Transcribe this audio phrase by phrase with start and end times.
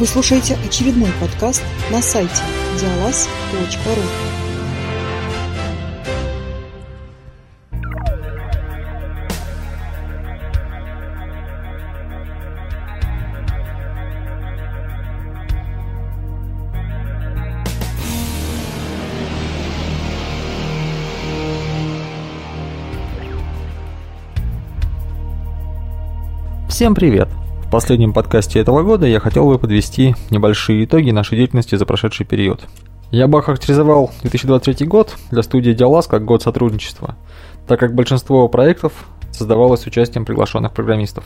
[0.00, 2.42] Вы слушаете очередной подкаст на сайте
[2.78, 4.00] dialas.ru
[26.70, 27.28] Всем привет!
[27.70, 32.26] В последнем подкасте этого года я хотел бы подвести небольшие итоги нашей деятельности за прошедший
[32.26, 32.62] период.
[33.12, 37.14] Я бы охарактеризовал 2023 год для студии Диалас как год сотрудничества,
[37.68, 38.92] так как большинство проектов
[39.30, 41.22] создавалось с участием приглашенных программистов.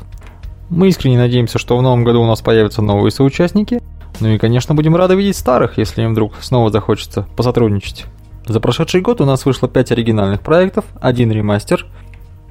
[0.69, 3.81] Мы искренне надеемся, что в новом году у нас появятся новые соучастники,
[4.21, 8.05] ну и, конечно, будем рады видеть старых, если им вдруг снова захочется посотрудничать.
[8.47, 11.87] За прошедший год у нас вышло 5 оригинальных проектов, один ремастер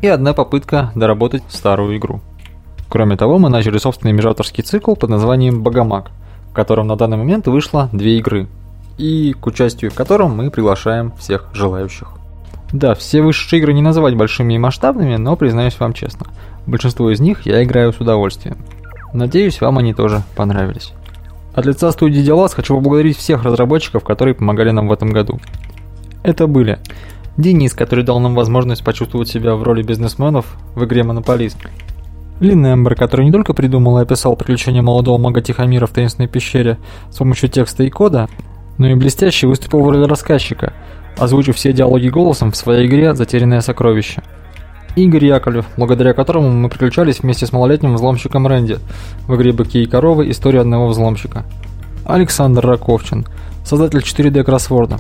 [0.02, 2.22] и одна попытка доработать старую игру.
[2.94, 6.12] Кроме того, мы начали собственный межавторский цикл под названием «Богомаг»,
[6.52, 8.46] в котором на данный момент вышло две игры,
[9.00, 12.10] и к участию в котором мы приглашаем всех желающих.
[12.72, 16.28] Да, все высшие игры не называть большими и масштабными, но признаюсь вам честно,
[16.68, 18.58] большинство из них я играю с удовольствием.
[19.12, 20.94] Надеюсь, вам они тоже понравились.
[21.56, 25.40] От лица студии Делас хочу поблагодарить всех разработчиков, которые помогали нам в этом году.
[26.22, 26.78] Это были
[27.38, 31.58] Денис, который дал нам возможность почувствовать себя в роли бизнесменов в игре Монополист,
[32.44, 36.78] Линембер, который не только придумал и описал приключения молодого мага Тихомира в таинственной пещере
[37.10, 38.28] с помощью текста и кода,
[38.78, 40.74] но и блестяще выступил в роли рассказчика,
[41.18, 44.24] озвучив все диалоги голосом в своей игре «Затерянное сокровище».
[44.96, 48.78] Игорь Яковлев, благодаря которому мы приключались вместе с малолетним взломщиком Рэнди
[49.28, 50.30] в игре «Быки и коровы.
[50.30, 51.46] История одного взломщика».
[52.06, 53.26] Александр Раковчин,
[53.64, 55.00] создатель 4D кроссворда.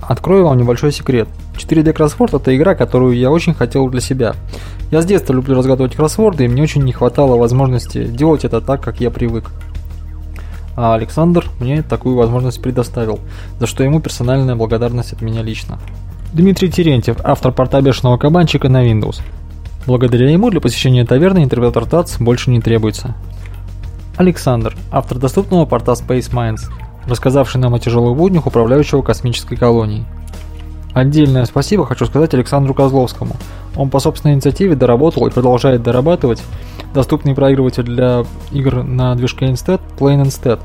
[0.00, 1.28] Открою вам небольшой секрет.
[1.56, 4.34] 4D кроссворд это игра, которую я очень хотел для себя.
[4.90, 8.82] Я с детства люблю разгадывать кроссворды, и мне очень не хватало возможности делать это так,
[8.82, 9.50] как я привык.
[10.76, 13.20] А Александр мне такую возможность предоставил,
[13.58, 15.78] за что ему персональная благодарность от меня лично.
[16.32, 19.20] Дмитрий Терентьев, автор порта бешеного кабанчика на Windows.
[19.86, 23.14] Благодаря ему для посещения таверны интерпретатор ТАЦ больше не требуется.
[24.16, 26.70] Александр, автор доступного порта Space Minds,
[27.06, 30.04] рассказавший нам о тяжелых буднях управляющего космической колонией.
[30.92, 33.36] Отдельное спасибо хочу сказать Александру Козловскому.
[33.76, 36.42] Он по собственной инициативе доработал и продолжает дорабатывать
[36.92, 40.60] доступный проигрыватель для игр на движке Instead Plain Instead.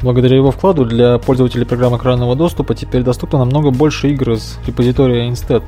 [0.00, 5.28] Благодаря его вкладу для пользователей программ экранного доступа теперь доступно намного больше игр из репозитория
[5.30, 5.62] Instead,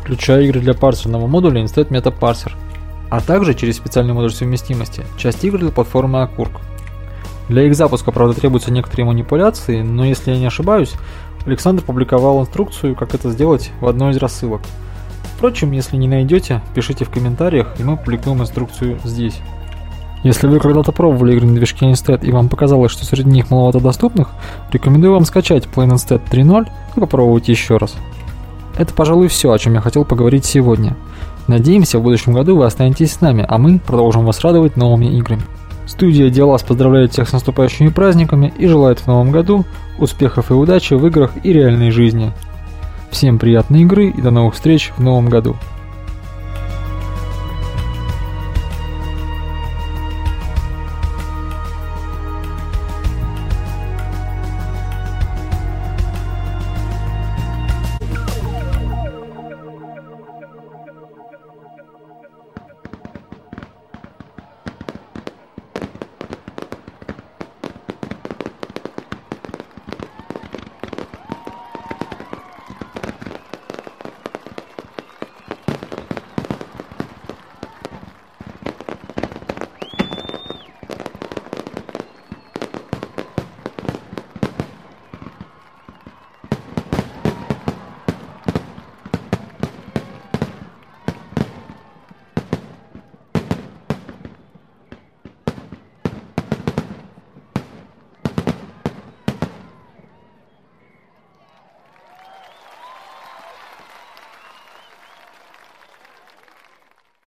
[0.00, 2.52] включая игры для парсерного модуля Instead Meta Parser,
[3.10, 6.60] а также через специальный модуль совместимости, часть игр для платформы Akurk.
[7.52, 10.94] Для их запуска, правда, требуются некоторые манипуляции, но если я не ошибаюсь,
[11.44, 14.62] Александр публиковал инструкцию, как это сделать в одной из рассылок.
[15.36, 19.38] Впрочем, если не найдете, пишите в комментариях, и мы публикуем инструкцию здесь.
[20.22, 23.80] Если вы когда-то пробовали игры на движке Instead и вам показалось, что среди них маловато
[23.80, 24.30] доступных,
[24.72, 27.96] рекомендую вам скачать Plain Instead 3.0 и попробовать еще раз.
[28.78, 30.96] Это, пожалуй, все, о чем я хотел поговорить сегодня.
[31.48, 35.42] Надеемся, в будущем году вы останетесь с нами, а мы продолжим вас радовать новыми играми.
[35.86, 39.64] Студия Диалас поздравляет всех с наступающими праздниками и желает в новом году
[39.98, 42.32] успехов и удачи в играх и реальной жизни.
[43.10, 45.56] Всем приятной игры и до новых встреч в новом году.